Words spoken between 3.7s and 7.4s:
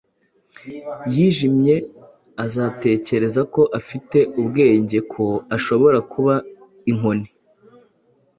afite ubwenge ko ashobora kuba inkoni.